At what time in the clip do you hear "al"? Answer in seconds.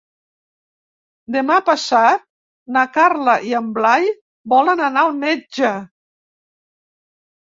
5.05-5.13